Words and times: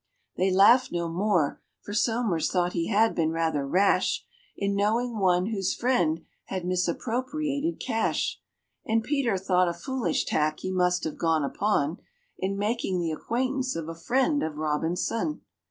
They 0.35 0.49
laughed 0.49 0.91
no 0.91 1.07
more, 1.07 1.61
for 1.83 1.93
SOMERS 1.93 2.49
thought 2.49 2.73
he 2.73 2.87
had 2.87 3.13
been 3.13 3.29
rather 3.29 3.67
rash 3.67 4.25
In 4.57 4.73
knowing 4.75 5.19
one 5.19 5.51
whose 5.51 5.75
friend 5.75 6.21
had 6.45 6.65
misappropriated 6.65 7.79
cash; 7.79 8.41
And 8.83 9.03
PETER 9.03 9.37
thought 9.37 9.67
a 9.69 9.73
foolish 9.75 10.25
tack 10.25 10.61
he 10.61 10.71
must 10.71 11.03
have 11.03 11.19
gone 11.19 11.43
upon 11.43 11.99
In 12.39 12.57
making 12.57 12.99
the 12.99 13.11
acquaintance 13.11 13.75
of 13.75 13.87
a 13.89 13.93
friend 13.93 14.41
of 14.41 14.57
ROBINSON. 14.57 15.41